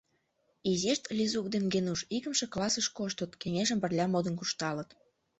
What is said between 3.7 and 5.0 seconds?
пырля модын куржталыт.